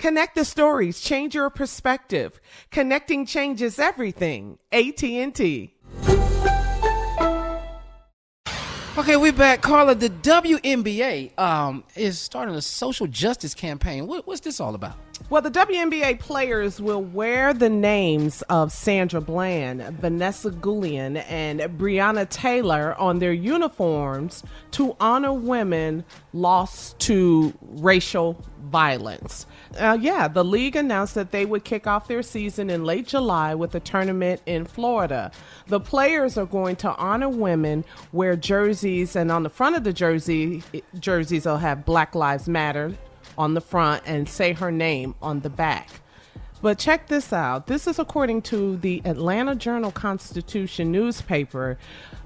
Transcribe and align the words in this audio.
Connect 0.00 0.34
the 0.34 0.46
stories, 0.46 0.98
change 1.02 1.34
your 1.34 1.50
perspective. 1.50 2.40
Connecting 2.70 3.26
changes 3.26 3.78
everything. 3.78 4.58
AT&T. 4.72 5.74
Okay, 8.96 9.16
we're 9.16 9.32
back. 9.32 9.60
Carla, 9.60 9.94
the 9.94 10.08
WNBA 10.08 11.38
um, 11.38 11.84
is 11.96 12.18
starting 12.18 12.54
a 12.54 12.62
social 12.62 13.06
justice 13.08 13.52
campaign. 13.52 14.06
What, 14.06 14.26
what's 14.26 14.40
this 14.40 14.58
all 14.58 14.74
about? 14.74 14.96
Well, 15.28 15.42
the 15.42 15.50
WNBA 15.50 16.18
players 16.18 16.80
will 16.80 17.02
wear 17.02 17.54
the 17.54 17.68
names 17.68 18.42
of 18.42 18.72
Sandra 18.72 19.20
Bland, 19.20 19.80
Vanessa 20.00 20.50
Guillen, 20.50 21.18
and 21.18 21.60
Breonna 21.78 22.28
Taylor 22.28 22.96
on 22.98 23.20
their 23.20 23.32
uniforms 23.32 24.42
to 24.72 24.96
honor 24.98 25.32
women 25.32 26.04
lost 26.32 26.98
to 27.00 27.52
racial 27.62 28.44
violence. 28.70 29.46
Uh, 29.78 29.96
yeah, 30.00 30.26
the 30.26 30.44
league 30.44 30.74
announced 30.74 31.14
that 31.14 31.30
they 31.30 31.46
would 31.46 31.64
kick 31.64 31.86
off 31.86 32.08
their 32.08 32.22
season 32.22 32.68
in 32.68 32.84
late 32.84 33.06
July 33.06 33.54
with 33.54 33.72
a 33.76 33.80
tournament 33.80 34.42
in 34.46 34.64
Florida. 34.64 35.30
The 35.68 35.80
players 35.80 36.36
are 36.38 36.46
going 36.46 36.74
to 36.76 36.92
honor 36.96 37.28
women, 37.28 37.84
wear 38.12 38.34
jerseys, 38.34 39.14
and 39.14 39.30
on 39.30 39.44
the 39.44 39.50
front 39.50 39.76
of 39.76 39.84
the 39.84 39.92
jersey 39.92 40.64
jerseys 40.98 41.46
will 41.46 41.58
have 41.58 41.84
Black 41.84 42.16
Lives 42.16 42.48
Matter 42.48 42.94
on 43.40 43.54
the 43.54 43.60
front 43.60 44.02
and 44.04 44.28
say 44.28 44.52
her 44.52 44.70
name 44.70 45.14
on 45.22 45.40
the 45.40 45.48
back. 45.48 45.88
But 46.60 46.78
check 46.78 47.06
this 47.06 47.32
out. 47.32 47.68
This 47.68 47.86
is 47.86 47.98
according 47.98 48.42
to 48.42 48.76
the 48.76 49.00
Atlanta 49.06 49.54
Journal 49.54 49.90
Constitution 49.90 50.92
newspaper. 50.92 51.78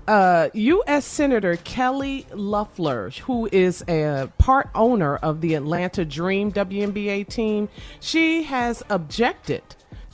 Uh, 0.08 0.48
U.S. 0.52 1.04
Senator 1.04 1.54
Kelly 1.58 2.26
Loeffler, 2.32 3.10
who 3.10 3.48
is 3.52 3.84
a 3.86 4.28
part 4.38 4.70
owner 4.74 5.16
of 5.16 5.40
the 5.40 5.54
Atlanta 5.54 6.04
Dream 6.04 6.50
WNBA 6.50 7.28
team, 7.28 7.68
she 8.00 8.42
has 8.42 8.82
objected 8.90 9.62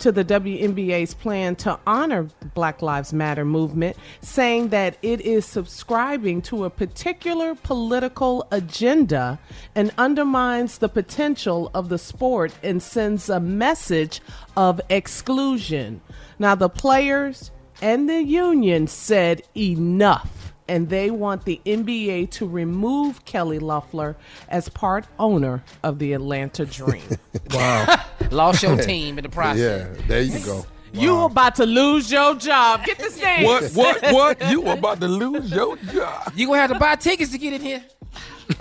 to 0.00 0.10
the 0.10 0.24
WNBA's 0.24 1.14
plan 1.14 1.54
to 1.56 1.78
honor 1.86 2.28
Black 2.54 2.82
Lives 2.82 3.12
Matter 3.12 3.44
movement, 3.44 3.96
saying 4.20 4.68
that 4.68 4.96
it 5.02 5.20
is 5.20 5.44
subscribing 5.44 6.42
to 6.42 6.64
a 6.64 6.70
particular 6.70 7.54
political 7.54 8.46
agenda 8.50 9.38
and 9.74 9.92
undermines 9.98 10.78
the 10.78 10.88
potential 10.88 11.70
of 11.74 11.88
the 11.88 11.98
sport 11.98 12.52
and 12.62 12.82
sends 12.82 13.28
a 13.28 13.40
message 13.40 14.20
of 14.56 14.80
exclusion. 14.88 16.00
Now, 16.38 16.54
the 16.54 16.68
players 16.68 17.50
and 17.82 18.08
the 18.08 18.22
union 18.22 18.86
said 18.86 19.42
enough 19.56 20.52
and 20.70 20.88
they 20.88 21.10
want 21.10 21.44
the 21.46 21.60
NBA 21.66 22.30
to 22.30 22.46
remove 22.46 23.24
Kelly 23.24 23.58
Loeffler 23.58 24.16
as 24.48 24.68
part 24.68 25.04
owner 25.18 25.64
of 25.82 25.98
the 25.98 26.12
Atlanta 26.12 26.64
Dream. 26.64 27.02
wow. 27.50 28.02
Lost 28.30 28.62
your 28.62 28.76
team 28.76 29.18
in 29.18 29.24
the 29.24 29.28
process. 29.28 29.88
Yeah, 29.98 30.06
there 30.06 30.22
you 30.22 30.38
go. 30.44 30.58
Wow. 30.58 30.64
You 30.92 31.20
about 31.22 31.56
to 31.56 31.66
lose 31.66 32.10
your 32.10 32.36
job. 32.36 32.84
Get 32.84 32.98
the 32.98 33.10
stand. 33.10 33.46
What? 33.46 33.72
What? 33.72 34.12
What? 34.12 34.50
You 34.50 34.68
about 34.68 35.00
to 35.00 35.08
lose 35.08 35.50
your 35.50 35.76
job? 35.76 36.32
You 36.36 36.46
gonna 36.46 36.60
have 36.60 36.72
to 36.72 36.78
buy 36.78 36.94
tickets 36.94 37.32
to 37.32 37.38
get 37.38 37.52
in 37.52 37.62
here. 37.62 37.84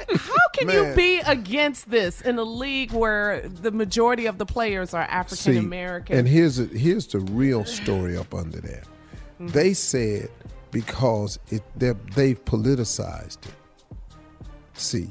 How 0.09 0.47
can 0.53 0.67
Man. 0.67 0.89
you 0.89 0.95
be 0.95 1.19
against 1.19 1.91
this 1.91 2.21
in 2.21 2.37
a 2.39 2.43
league 2.43 2.91
where 2.91 3.47
the 3.47 3.71
majority 3.71 4.25
of 4.25 4.39
the 4.39 4.45
players 4.47 4.95
are 4.95 5.03
African 5.03 5.57
American? 5.57 6.17
And 6.17 6.27
here's 6.27 6.59
a, 6.59 6.65
here's 6.65 7.05
the 7.07 7.19
real 7.19 7.65
story 7.65 8.17
up 8.17 8.33
under 8.33 8.59
there. 8.59 8.83
Mm-hmm. 9.39 9.47
They 9.47 9.73
said 9.73 10.29
because 10.71 11.39
it 11.49 11.63
they've 11.77 12.43
politicized 12.45 13.45
it. 13.45 13.53
See, 14.73 15.09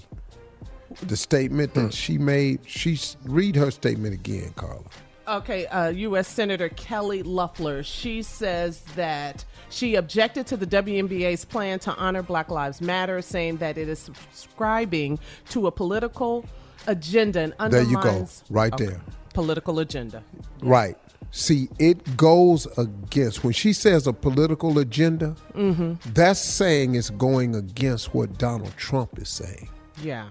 the 1.02 1.16
statement 1.16 1.74
that 1.74 1.80
hmm. 1.82 1.88
she 1.90 2.18
made. 2.18 2.60
She 2.66 2.98
read 3.24 3.56
her 3.56 3.70
statement 3.70 4.14
again, 4.14 4.52
Carla. 4.56 4.82
Okay, 5.26 5.66
uh, 5.66 5.88
U.S. 5.88 6.26
Senator 6.26 6.70
Kelly 6.70 7.22
Loeffler. 7.22 7.82
She 7.82 8.22
says 8.22 8.80
that 8.96 9.44
she 9.68 9.96
objected 9.96 10.46
to 10.46 10.56
the 10.56 10.66
WNBA's 10.66 11.44
plan 11.44 11.78
to 11.80 11.94
honor 11.96 12.22
Black 12.22 12.50
Lives 12.50 12.80
Matter, 12.80 13.20
saying 13.20 13.58
that 13.58 13.76
it 13.76 13.88
is 13.88 13.98
subscribing 13.98 15.18
to 15.50 15.66
a 15.66 15.70
political 15.70 16.46
agenda 16.86 17.40
and 17.40 17.54
undermines. 17.58 18.42
There 18.48 18.64
you 18.64 18.70
go, 18.70 18.70
right 18.70 18.76
there. 18.78 19.00
Political 19.34 19.80
agenda. 19.80 20.24
Right. 20.62 20.96
See, 21.30 21.68
it 21.78 22.16
goes 22.16 22.66
against 22.78 23.44
when 23.44 23.52
she 23.52 23.72
says 23.72 24.06
a 24.06 24.12
political 24.12 24.78
agenda. 24.78 25.36
Mm-hmm. 25.54 25.94
That's 26.12 26.40
saying 26.40 26.94
it's 26.94 27.10
going 27.10 27.54
against 27.54 28.14
what 28.14 28.38
Donald 28.38 28.74
Trump 28.76 29.18
is 29.18 29.28
saying. 29.28 29.68
Yeah. 30.02 30.30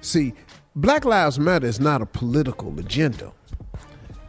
See, 0.00 0.32
Black 0.74 1.04
Lives 1.04 1.38
Matter 1.38 1.66
is 1.66 1.80
not 1.80 2.02
a 2.02 2.06
political 2.06 2.78
agenda. 2.78 3.32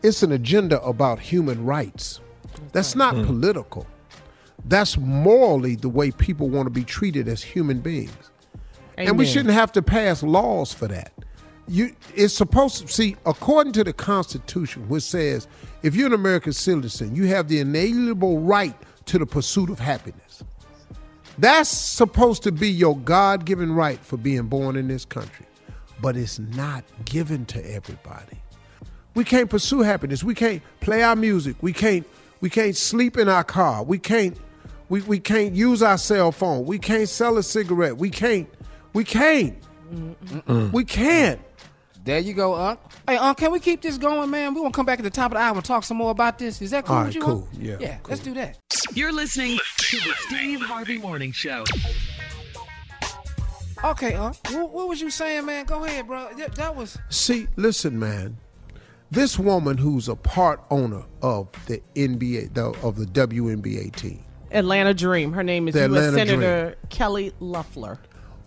It's 0.03 0.23
an 0.23 0.31
agenda 0.31 0.81
about 0.81 1.19
human 1.19 1.65
rights. 1.65 2.19
That's 2.73 2.95
not 2.95 3.13
political. 3.25 3.85
That's 4.65 4.97
morally 4.97 5.75
the 5.75 5.89
way 5.89 6.11
people 6.11 6.49
want 6.49 6.67
to 6.67 6.71
be 6.71 6.83
treated 6.83 7.27
as 7.27 7.41
human 7.41 7.79
beings. 7.79 8.31
And 8.97 9.17
we 9.17 9.25
shouldn't 9.25 9.53
have 9.53 9.71
to 9.73 9.81
pass 9.81 10.21
laws 10.21 10.73
for 10.73 10.87
that. 10.87 11.13
You 11.69 11.95
it's 12.15 12.33
supposed 12.33 12.81
to 12.81 12.91
see 12.91 13.15
according 13.25 13.73
to 13.73 13.83
the 13.83 13.93
Constitution, 13.93 14.89
which 14.89 15.03
says 15.03 15.47
if 15.83 15.95
you're 15.95 16.07
an 16.07 16.13
American 16.13 16.51
citizen, 16.51 17.15
you 17.15 17.27
have 17.27 17.47
the 17.47 17.59
inalienable 17.59 18.39
right 18.39 18.75
to 19.05 19.19
the 19.19 19.25
pursuit 19.25 19.69
of 19.69 19.79
happiness. 19.79 20.43
That's 21.37 21.69
supposed 21.69 22.43
to 22.43 22.51
be 22.51 22.69
your 22.69 22.97
God 22.97 23.45
given 23.45 23.73
right 23.73 23.99
for 23.99 24.17
being 24.17 24.47
born 24.47 24.75
in 24.75 24.87
this 24.87 25.05
country. 25.05 25.45
But 26.01 26.17
it's 26.17 26.39
not 26.39 26.83
given 27.05 27.45
to 27.47 27.71
everybody. 27.71 28.37
We 29.13 29.23
can't 29.23 29.49
pursue 29.49 29.81
happiness. 29.81 30.23
We 30.23 30.33
can't 30.33 30.61
play 30.79 31.03
our 31.03 31.15
music. 31.15 31.55
We 31.61 31.71
can't 31.71 32.05
we 32.41 32.49
can't 32.49 32.75
sleep 32.75 33.17
in 33.17 33.29
our 33.29 33.43
car. 33.43 33.83
We 33.83 33.99
can't 33.99 34.37
we, 34.89 35.01
we 35.01 35.19
can't 35.19 35.53
use 35.53 35.83
our 35.83 35.99
cell 35.99 36.31
phone. 36.31 36.65
We 36.65 36.79
can't 36.79 37.07
sell 37.07 37.37
a 37.37 37.43
cigarette. 37.43 37.97
We 37.97 38.09
can't 38.09 38.49
we 38.93 39.03
can't. 39.03 39.55
We 40.71 40.83
can't. 40.83 41.39
There 42.05 42.19
you 42.19 42.33
go, 42.33 42.55
Unc. 42.55 42.79
Hey, 43.07 43.17
Unc, 43.17 43.37
can 43.37 43.51
we 43.51 43.59
keep 43.59 43.81
this 43.81 43.97
going, 43.97 44.29
man? 44.29 44.53
We 44.53 44.61
want 44.61 44.73
to 44.73 44.77
come 44.77 44.85
back 44.85 44.99
at 44.99 45.03
the 45.03 45.09
top 45.09 45.31
of 45.31 45.35
the 45.35 45.41
hour 45.41 45.55
and 45.55 45.63
talk 45.65 45.83
some 45.83 45.97
more 45.97 46.11
about 46.11 46.39
this. 46.39 46.61
Is 46.61 46.71
that 46.71 46.85
cool 46.85 46.95
All 46.95 47.03
with 47.03 47.07
right, 47.09 47.15
you? 47.15 47.21
cool. 47.21 47.47
Unc? 47.53 47.59
Yeah, 47.61 47.77
Yeah, 47.79 47.97
let's 48.07 48.21
do 48.21 48.33
that. 48.35 48.57
You're 48.93 49.11
listening 49.11 49.59
to 49.77 49.97
the 49.97 50.13
Steve 50.27 50.61
Harvey 50.61 50.97
Morning 50.97 51.31
Show. 51.31 51.63
Okay, 53.83 54.13
Unc. 54.15 54.35
What, 54.51 54.71
what 54.71 54.89
was 54.89 54.99
you 55.01 55.09
saying, 55.09 55.45
man? 55.45 55.65
Go 55.65 55.83
ahead, 55.85 56.07
bro. 56.07 56.29
That, 56.37 56.55
that 56.55 56.75
was. 56.75 56.97
See, 57.09 57.47
listen, 57.55 57.97
man. 57.99 58.37
This 59.11 59.39
woman 59.39 59.77
who's 59.77 60.07
a 60.07 60.15
part 60.15 60.61
owner 60.69 61.03
of 61.21 61.47
the 61.65 61.81
NBA, 61.95 62.53
the, 62.53 62.65
of 62.85 62.95
the 62.97 63.05
WNBA 63.05 63.95
team, 63.95 64.23
Atlanta 64.51 64.93
Dream. 64.93 65.33
Her 65.33 65.43
name 65.43 65.67
is 65.67 65.75
U.S. 65.75 65.85
Atlanta 65.85 66.11
Senator 66.17 66.75
Kelly 66.89 67.33
Loeffler. 67.39 67.99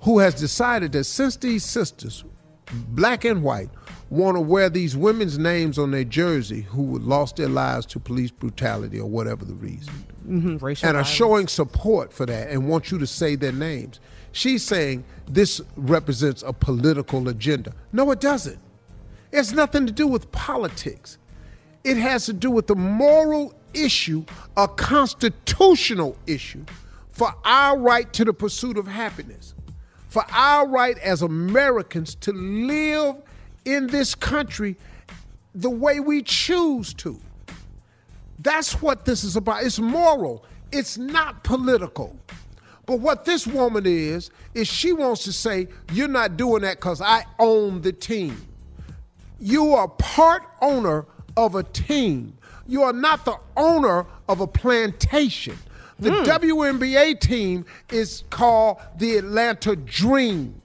who 0.02 0.19
has 0.20 0.34
decided 0.34 0.93
that 0.93 1.04
since 1.04 1.37
these 1.37 1.64
sisters, 1.64 2.25
black 2.72 3.24
and 3.24 3.42
white, 3.42 3.70
want 4.10 4.36
to 4.36 4.40
wear 4.40 4.69
these 4.69 4.96
women's 4.96 5.38
names 5.38 5.78
on 5.78 5.90
their 5.90 6.04
jersey 6.04 6.62
who 6.62 6.98
lost 6.98 7.36
their 7.36 7.48
lives 7.48 7.86
to 7.86 7.98
police 7.98 8.30
brutality 8.30 9.00
or 9.00 9.08
whatever 9.08 9.44
the 9.44 9.54
reason, 9.54 9.92
Mhm, 10.28 10.60
racial 10.62 10.88
and 10.88 10.98
are 10.98 11.04
showing 11.04 11.48
support 11.48 12.12
for 12.12 12.26
that 12.26 12.50
and 12.50 12.69
want 12.69 12.90
you 12.90 12.98
to 12.98 13.06
say 13.06 13.36
their 13.36 13.52
names. 13.52 14.00
She's 14.32 14.62
saying 14.62 15.04
this 15.28 15.60
represents 15.76 16.42
a 16.46 16.52
political 16.52 17.28
agenda. 17.28 17.72
No, 17.92 18.10
it 18.10 18.20
doesn't. 18.20 18.58
It 19.30 19.36
has 19.36 19.52
nothing 19.52 19.86
to 19.86 19.92
do 19.92 20.06
with 20.06 20.30
politics. 20.32 21.16
It 21.84 21.96
has 21.96 22.26
to 22.26 22.32
do 22.32 22.50
with 22.50 22.66
the 22.66 22.76
moral 22.76 23.54
issue, 23.75 24.25
a 24.56 24.68
constitutional 24.68 26.16
issue 26.26 26.64
for 27.10 27.34
our 27.44 27.78
right 27.78 28.12
to 28.12 28.25
the 28.25 28.32
pursuit 28.32 28.76
of 28.78 28.86
happiness, 28.86 29.54
for 30.12 30.26
our 30.31 30.69
right 30.69 30.99
as 30.99 31.23
Americans 31.23 32.14
to 32.17 32.32
live 32.32 33.17
in 33.64 33.87
this 33.87 34.14
country 34.14 34.76
the 35.55 35.70
way 35.70 36.00
we 36.00 36.23
choose 36.23 36.93
to. 36.93 37.19
That's 38.38 38.82
what 38.82 39.06
this 39.06 39.25
is 39.25 39.37
about. 39.37 39.64
It's 39.64 39.79
moral, 39.79 40.44
it's 40.70 40.99
not 40.99 41.43
political. 41.44 42.14
But 42.85 43.00
what 43.00 43.25
this 43.25 43.47
woman 43.47 43.87
is, 43.87 44.31
is 44.53 44.69
she 44.69 44.93
wants 44.93 45.25
to 45.25 45.32
say, 45.32 45.69
You're 45.94 46.09
not 46.09 46.37
doing 46.37 46.61
that 46.61 46.76
because 46.76 47.00
I 47.00 47.25
own 47.38 47.81
the 47.81 47.93
team. 47.93 48.37
You 49.41 49.73
are 49.73 49.88
part 49.88 50.43
owner 50.61 51.06
of 51.38 51.55
a 51.55 51.62
team. 51.62 52.37
You 52.69 52.82
are 52.82 52.93
not 52.93 53.25
the 53.25 53.38
owner 53.56 54.05
of 54.29 54.41
a 54.41 54.47
plantation. 54.47 55.56
The 56.02 56.10
hmm. 56.10 56.25
WNBA 56.25 57.20
team 57.20 57.64
is 57.90 58.25
called 58.31 58.78
the 58.99 59.19
Atlanta 59.19 59.76
Dream. 59.76 60.60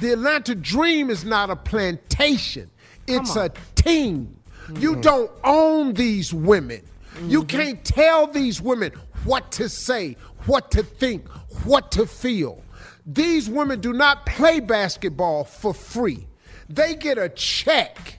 The 0.00 0.12
Atlanta 0.12 0.54
Dream 0.54 1.10
is 1.10 1.24
not 1.24 1.50
a 1.50 1.56
plantation, 1.56 2.70
it's 3.06 3.36
a 3.36 3.50
team. 3.74 4.34
You 4.78 4.94
hmm. 4.94 5.00
don't 5.02 5.30
own 5.44 5.92
these 5.92 6.32
women. 6.32 6.82
You 7.26 7.42
mm-hmm. 7.42 7.56
can't 7.58 7.84
tell 7.84 8.26
these 8.26 8.60
women 8.60 8.92
what 9.24 9.50
to 9.52 9.68
say, 9.68 10.16
what 10.46 10.70
to 10.70 10.82
think, 10.82 11.28
what 11.64 11.90
to 11.92 12.06
feel. 12.06 12.62
These 13.04 13.50
women 13.50 13.80
do 13.80 13.92
not 13.92 14.24
play 14.24 14.60
basketball 14.60 15.44
for 15.44 15.74
free. 15.74 16.26
They 16.68 16.94
get 16.94 17.18
a 17.18 17.28
check 17.30 18.18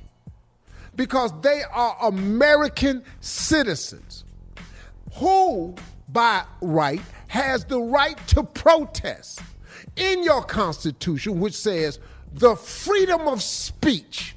because 0.96 1.32
they 1.42 1.64
are 1.72 1.96
American 2.02 3.04
citizens 3.22 4.26
who, 5.14 5.76
by 6.12 6.44
right, 6.62 7.02
has 7.28 7.66
the 7.66 7.80
right 7.80 8.18
to 8.30 8.44
protest 8.44 9.42
in 9.96 10.24
your 10.24 10.44
Constitution, 10.44 11.40
which 11.40 11.56
says 11.56 12.00
the 12.34 12.56
freedom 12.56 13.28
of 13.28 13.42
speech, 13.42 14.36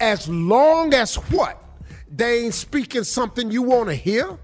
as 0.00 0.28
long 0.28 0.94
as 0.94 1.16
what? 1.16 1.62
They 2.10 2.44
ain't 2.44 2.54
speaking 2.54 3.04
something 3.04 3.50
you 3.50 3.62
want 3.62 3.88
to 3.88 3.94
hear? 3.94 4.38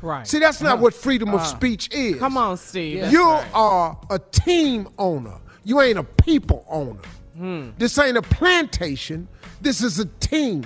Right. 0.00 0.26
See, 0.26 0.38
that's 0.38 0.60
not 0.60 0.80
what 0.80 0.94
freedom 0.94 1.30
of 1.30 1.40
uh, 1.40 1.44
speech 1.44 1.88
is. 1.92 2.18
Come 2.18 2.36
on, 2.36 2.56
Steve. 2.56 3.10
You 3.10 3.24
are 3.24 3.98
a 4.10 4.18
team 4.18 4.88
owner. 4.98 5.38
You 5.64 5.80
ain't 5.80 5.98
a 5.98 6.04
people 6.04 6.64
owner. 6.68 7.00
Hmm. 7.36 7.70
This 7.78 7.98
ain't 7.98 8.16
a 8.16 8.22
plantation. 8.22 9.26
This 9.60 9.82
is 9.82 9.98
a 9.98 10.04
team. 10.20 10.64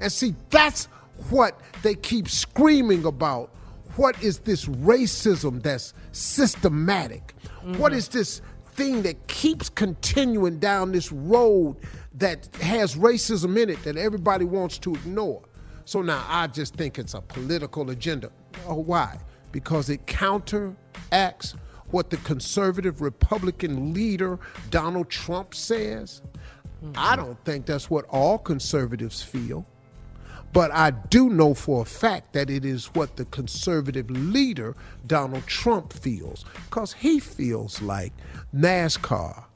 And 0.00 0.10
see, 0.10 0.34
that's 0.50 0.86
what 1.30 1.58
they 1.82 1.94
keep 1.94 2.28
screaming 2.28 3.04
about. 3.04 3.53
What 3.96 4.20
is 4.22 4.40
this 4.40 4.66
racism 4.66 5.62
that's 5.62 5.94
systematic? 6.12 7.34
What 7.76 7.92
is 7.92 8.08
this 8.08 8.42
thing 8.72 9.02
that 9.02 9.26
keeps 9.28 9.68
continuing 9.68 10.58
down 10.58 10.92
this 10.92 11.12
road 11.12 11.76
that 12.14 12.48
has 12.56 12.96
racism 12.96 13.60
in 13.60 13.70
it 13.70 13.82
that 13.84 13.96
everybody 13.96 14.44
wants 14.44 14.78
to 14.78 14.94
ignore? 14.94 15.42
So 15.84 16.02
now 16.02 16.24
I 16.28 16.46
just 16.48 16.74
think 16.74 16.98
it's 16.98 17.14
a 17.14 17.20
political 17.20 17.90
agenda. 17.90 18.30
Oh, 18.66 18.74
why? 18.74 19.18
Because 19.52 19.90
it 19.90 20.06
counteracts 20.06 21.54
what 21.90 22.10
the 22.10 22.16
conservative 22.18 23.00
Republican 23.00 23.92
leader 23.94 24.40
Donald 24.70 25.10
Trump 25.10 25.54
says. 25.54 26.22
I 26.96 27.16
don't 27.16 27.42
think 27.44 27.66
that's 27.66 27.88
what 27.88 28.04
all 28.08 28.38
conservatives 28.38 29.22
feel. 29.22 29.66
But 30.54 30.70
I 30.70 30.92
do 30.92 31.28
know 31.28 31.52
for 31.52 31.82
a 31.82 31.84
fact 31.84 32.32
that 32.34 32.48
it 32.48 32.64
is 32.64 32.86
what 32.94 33.16
the 33.16 33.24
conservative 33.24 34.08
leader, 34.08 34.76
Donald 35.04 35.48
Trump, 35.48 35.92
feels. 35.92 36.44
Because 36.66 36.92
he 36.92 37.18
feels 37.18 37.82
like 37.82 38.12
NASCAR 38.54 39.46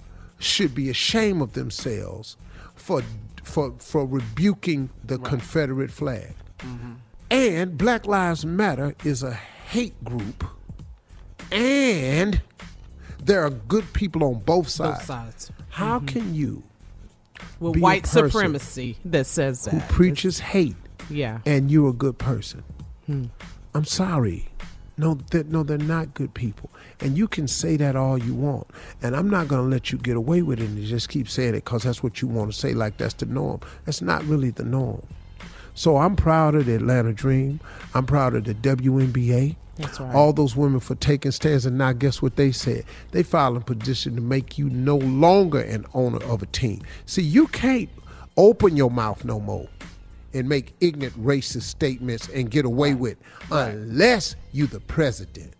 should 0.41 0.75
be 0.75 0.91
ashamed 0.91 1.41
of 1.41 1.53
themselves 1.53 2.37
for, 2.75 3.05
for, 3.45 3.75
for 3.79 4.05
rebuking 4.07 4.91
the 5.05 5.19
Confederate 5.19 5.93
flag. 5.93 6.35
Mm-hmm. 6.59 6.95
And 7.31 7.79
Black 7.79 8.05
Lives 8.09 8.45
Matter 8.45 8.97
is 9.05 9.23
a 9.23 9.35
hate 9.35 10.03
group. 10.05 10.45
And 11.53 12.43
there 13.23 13.45
are 13.45 13.51
good 13.51 13.93
people 13.93 14.25
on 14.25 14.41
both 14.41 14.69
sides. 14.69 14.99
Both 14.99 15.07
sides. 15.07 15.53
How 15.69 15.99
mm-hmm. 15.99 16.07
can 16.07 16.35
you, 16.35 16.65
With 17.61 17.77
white 17.77 18.07
supremacy 18.07 18.97
that 19.05 19.27
says 19.27 19.65
that. 19.65 19.75
who 19.75 19.81
preaches 19.93 20.41
hate, 20.41 20.75
Yeah. 21.11 21.41
and 21.47 21.71
you're 21.71 21.91
a 21.91 21.93
good 21.95 22.19
person. 22.19 22.63
Hmm. 23.07 23.27
I'm 23.75 23.85
sorry. 23.85 24.49
No, 24.97 25.15
they're, 25.31 25.45
no, 25.45 25.63
they're 25.63 25.79
not 25.79 26.15
good 26.15 26.35
people. 26.35 26.71
And 27.01 27.17
you 27.17 27.29
can 27.29 27.47
say 27.47 27.77
that 27.77 27.95
all 27.95 28.19
you 28.19 28.35
want. 28.35 28.67
And 29.01 29.15
I'm 29.15 29.31
not 29.31 29.47
going 29.47 29.63
to 29.63 29.69
let 29.69 29.93
you 29.93 29.99
get 29.99 30.17
away 30.17 30.43
with 30.43 30.59
it 30.61 30.69
and 30.69 30.85
just 30.85 31.09
keep 31.09 31.29
saying 31.29 31.51
it 31.51 31.65
because 31.65 31.85
that's 31.85 32.03
what 32.03 32.21
you 32.21 32.27
want 32.27 32.53
to 32.53 32.59
say, 32.59 32.75
like 32.75 32.97
that's 32.97 33.15
the 33.15 33.27
norm. 33.27 33.61
That's 33.85 34.03
not 34.03 34.25
really 34.25 34.51
the 34.51 34.65
norm. 34.65 35.07
So 35.75 35.99
I'm 35.99 36.17
proud 36.17 36.57
of 36.57 36.67
the 36.67 36.75
Atlanta 36.75 37.13
Dream. 37.13 37.61
I'm 37.95 38.05
proud 38.07 38.35
of 38.35 38.45
the 38.45 38.55
WNBA. 38.55 39.55
That's 39.77 40.01
right. 40.01 40.13
All 40.13 40.33
those 40.33 40.57
women 40.57 40.81
for 40.81 40.97
taking 40.97 41.31
stands. 41.31 41.65
And 41.65 41.79
now, 41.79 41.93
guess 41.93 42.21
what 42.21 42.35
they 42.35 42.51
said? 42.51 42.85
They 43.13 43.23
filed 43.23 43.57
a 43.59 43.61
petition 43.61 44.17
to 44.17 44.21
make 44.21 44.59
you 44.59 44.69
no 44.71 44.97
longer 44.97 45.61
an 45.61 45.87
owner 45.95 46.21
of 46.25 46.43
a 46.43 46.47
team. 46.47 46.83
See, 47.07 47.23
you 47.23 47.47
can't 47.47 47.89
open 48.37 48.77
your 48.77 48.91
mouth 48.91 49.25
no 49.25 49.39
more 49.39 49.69
and 50.35 50.49
make 50.49 50.75
ignorant 50.81 51.15
racist 51.23 51.63
statements 51.63 52.29
and 52.29 52.51
get 52.51 52.65
away 52.65 52.95
with 52.95 53.17
unless 53.51 54.37
you 54.53 54.67
the 54.67 54.81
president. 54.81 55.55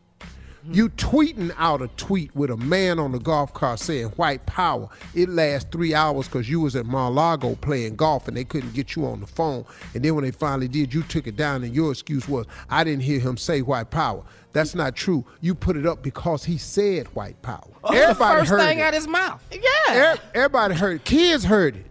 Hmm. 0.65 0.75
You 0.75 0.89
tweeting 0.91 1.55
out 1.57 1.83
a 1.83 1.89
tweet 1.97 2.35
with 2.35 2.51
a 2.51 2.57
man 2.57 2.99
on 2.99 3.13
the 3.13 3.19
golf 3.19 3.55
cart 3.55 3.79
saying 3.79 4.09
white 4.11 4.45
power. 4.47 4.89
It 5.15 5.29
lasts 5.29 5.69
three 5.71 5.95
hours 5.95 6.27
because 6.27 6.51
you 6.51 6.61
was 6.61 6.77
at 6.77 6.85
Mar-a-Lago 6.85 7.55
playing 7.57 7.97
golf 7.97 8.29
and 8.29 8.37
they 8.37 8.45
couldn't 8.45 8.75
get 8.75 8.97
you 8.97 9.07
on 9.07 9.21
the 9.21 9.27
phone. 9.27 9.65
And 9.95 10.05
then 10.05 10.15
when 10.15 10.25
they 10.25 10.33
finally 10.33 10.69
did, 10.69 10.93
you 10.93 11.03
took 11.05 11.27
it 11.27 11.37
down 11.37 11.65
and 11.65 11.75
your 11.75 11.93
excuse 11.93 12.29
was, 12.29 12.47
I 12.69 12.85
didn't 12.85 13.03
hear 13.03 13.21
him 13.21 13.37
say 13.37 13.63
white 13.63 13.91
power. 13.91 14.25
That's 14.53 14.75
not 14.75 14.97
true. 14.97 15.25
You 15.41 15.55
put 15.55 15.77
it 15.77 15.87
up 15.87 16.03
because 16.03 16.43
he 16.45 16.59
said 16.59 17.07
white 17.15 17.41
power. 17.43 17.69
Oh, 17.85 17.95
the 17.95 18.15
first 18.15 18.51
heard 18.51 18.61
thing 18.61 18.79
it. 18.79 18.83
out 18.83 18.95
his 18.95 19.07
mouth. 19.07 19.43
Yeah. 19.53 20.17
Everybody 20.35 20.75
heard 20.75 20.97
it. 20.97 21.05
Kids 21.05 21.45
heard 21.45 21.77
it. 21.77 21.87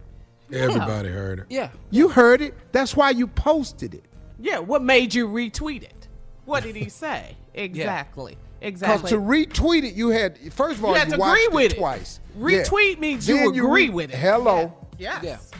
Everybody 0.52 1.08
heard 1.08 1.40
it. 1.40 1.46
Yeah. 1.50 1.70
You 1.90 2.08
heard 2.08 2.40
it. 2.40 2.54
That's 2.72 2.96
why 2.96 3.10
you 3.10 3.26
posted 3.26 3.94
it. 3.94 4.04
Yeah. 4.38 4.58
What 4.58 4.82
made 4.82 5.14
you 5.14 5.28
retweet 5.28 5.82
it? 5.82 6.08
What 6.44 6.62
did 6.62 6.76
he 6.76 6.88
say? 6.88 7.36
Exactly. 7.54 8.32
Because 8.60 8.68
Exactly. 8.70 9.10
to 9.10 9.16
retweet 9.18 9.84
it, 9.84 9.94
you 9.94 10.08
had 10.08 10.36
first 10.52 10.78
of 10.78 10.84
all 10.84 10.92
You 10.92 10.98
had 10.98 11.10
to 11.10 11.16
watched 11.16 11.40
agree 11.46 11.54
with 11.54 11.64
it 11.66 11.74
it. 11.74 11.78
twice. 11.78 12.18
Retweet 12.36 12.98
means 12.98 13.28
you 13.28 13.36
Then 13.36 13.48
agree 13.48 13.84
re- 13.84 13.90
with 13.90 14.10
it. 14.10 14.16
Hello, 14.16 14.72
yes. 14.98 15.52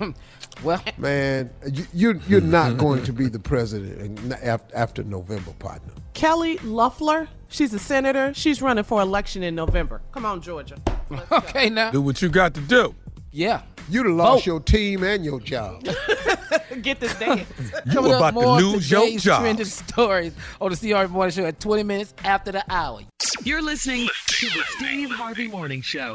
Yeah. 0.00 0.12
well, 0.64 0.82
man. 0.98 1.50
You, 1.72 1.86
you 1.92 2.20
you're 2.26 2.40
not 2.40 2.78
going 2.78 3.04
to 3.04 3.12
be 3.12 3.28
the 3.28 3.38
president 3.38 4.32
after 4.42 5.04
November, 5.04 5.52
partner. 5.60 5.92
Kelly 6.14 6.58
Loeffler, 6.58 7.28
she's 7.48 7.72
a 7.74 7.78
senator. 7.78 8.32
She's 8.34 8.60
running 8.60 8.82
for 8.84 9.00
election 9.00 9.44
in 9.44 9.54
November. 9.54 10.02
Come 10.10 10.26
on, 10.26 10.40
Georgia. 10.42 10.78
okay 11.30 11.70
now. 11.70 11.92
Do 11.92 12.00
what 12.02 12.20
you 12.22 12.28
got 12.28 12.54
to 12.54 12.60
do. 12.60 12.92
Yeah. 13.30 13.62
You'd 13.88 14.06
have 14.06 14.14
lost 14.14 14.44
Vote. 14.44 14.46
your 14.50 14.60
team 14.60 15.02
and 15.04 15.24
your 15.24 15.40
job. 15.40 15.84
Get 16.82 17.00
this 17.00 17.14
dance. 17.18 17.48
You 17.86 17.92
Coming 17.92 18.12
about 18.12 18.34
to 18.34 18.38
lose 18.38 18.90
your 18.90 19.18
job. 19.18 19.40
trending 19.40 19.66
stories 19.66 20.34
on 20.60 20.70
the 20.72 20.76
CR 20.76 21.08
Morning 21.10 21.32
Show 21.34 21.44
at 21.46 21.58
20 21.60 21.82
minutes 21.82 22.14
after 22.24 22.52
the 22.52 22.64
hour. 22.70 23.00
You're 23.44 23.62
listening 23.62 24.08
to 24.26 24.46
the 24.46 24.62
Steve 24.76 25.10
Harvey 25.10 25.48
Morning 25.48 25.82
Show. 25.82 26.14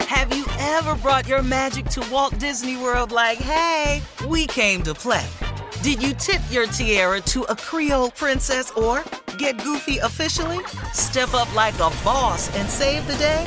Have 0.00 0.34
you 0.34 0.44
ever 0.58 0.94
brought 0.96 1.26
your 1.28 1.42
magic 1.42 1.86
to 1.86 2.06
Walt 2.10 2.38
Disney 2.38 2.76
World 2.76 3.10
like, 3.12 3.38
hey, 3.38 4.00
we 4.28 4.46
came 4.46 4.82
to 4.84 4.94
play? 4.94 5.26
Did 5.82 6.02
you 6.02 6.14
tip 6.14 6.40
your 6.50 6.66
tiara 6.66 7.20
to 7.22 7.42
a 7.44 7.56
Creole 7.56 8.10
princess 8.10 8.70
or 8.72 9.04
get 9.38 9.62
goofy 9.62 9.98
officially? 9.98 10.64
Step 10.92 11.34
up 11.34 11.52
like 11.54 11.74
a 11.74 11.90
boss 12.04 12.54
and 12.56 12.68
save 12.68 13.06
the 13.06 13.16
day? 13.16 13.46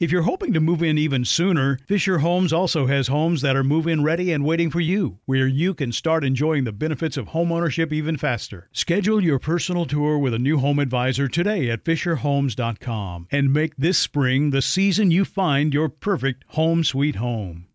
If 0.00 0.12
you're 0.12 0.22
hoping 0.22 0.52
to 0.52 0.60
move 0.60 0.80
in 0.80 0.96
even 0.96 1.24
sooner, 1.24 1.76
Fisher 1.88 2.18
Homes 2.18 2.52
also 2.52 2.86
has 2.86 3.08
homes 3.08 3.42
that 3.42 3.56
are 3.56 3.64
move 3.64 3.88
in 3.88 4.04
ready 4.04 4.30
and 4.30 4.44
waiting 4.44 4.70
for 4.70 4.78
you, 4.78 5.18
where 5.26 5.48
you 5.48 5.74
can 5.74 5.90
start 5.90 6.24
enjoying 6.24 6.62
the 6.62 6.72
benefits 6.72 7.16
of 7.16 7.28
homeownership 7.28 7.92
even 7.92 8.16
faster. 8.16 8.68
Schedule 8.72 9.24
your 9.24 9.40
personal 9.40 9.86
tour 9.86 10.16
with 10.16 10.32
a 10.32 10.38
new 10.38 10.58
home 10.58 10.78
advisor 10.78 11.26
today 11.26 11.68
at 11.68 11.82
FisherHomes.com 11.82 13.26
and 13.32 13.52
make 13.52 13.76
this 13.76 13.98
spring 13.98 14.50
the 14.50 14.62
season 14.62 15.10
you 15.10 15.24
find 15.24 15.74
your 15.74 15.88
perfect 15.88 16.44
home 16.50 16.84
sweet 16.84 17.16
home. 17.16 17.66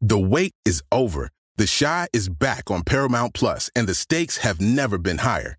The 0.00 0.18
wait 0.18 0.50
is 0.64 0.82
over. 0.90 1.30
The 1.54 1.72
Chi 1.78 2.08
is 2.12 2.28
back 2.28 2.72
on 2.72 2.82
Paramount 2.82 3.34
Plus, 3.34 3.70
and 3.76 3.86
the 3.86 3.94
stakes 3.94 4.38
have 4.38 4.60
never 4.60 4.98
been 4.98 5.18
higher. 5.18 5.58